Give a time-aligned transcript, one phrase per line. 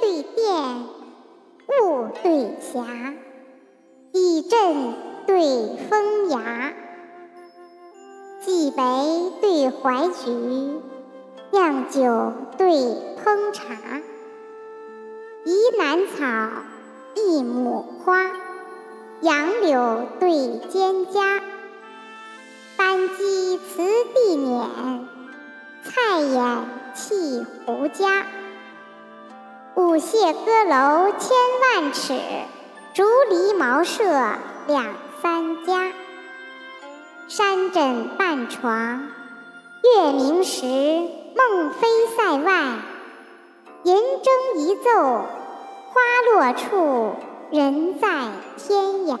[0.00, 0.84] 对电，
[1.68, 3.14] 雾对霞，
[4.12, 4.94] 地震
[5.26, 6.74] 对风崖，
[8.44, 10.30] 蓟北对淮菊，
[11.50, 12.68] 酿酒对
[13.22, 13.74] 烹茶，
[15.44, 16.24] 宜兰草，
[17.16, 18.30] 一亩花，
[19.20, 21.40] 杨柳对蒹葭，
[22.76, 23.82] 斑鸡辞
[24.14, 25.08] 地碾，
[25.84, 28.26] 菜眼弃胡家。
[29.76, 32.14] 舞榭歌楼千万尺，
[32.92, 34.04] 竹篱茅舍
[34.68, 35.90] 两三家。
[37.26, 39.08] 山枕半床，
[39.82, 42.78] 月明时梦飞塞外。
[43.82, 46.00] 银筝一奏，花
[46.32, 47.16] 落处
[47.50, 48.08] 人在
[48.56, 49.18] 天涯。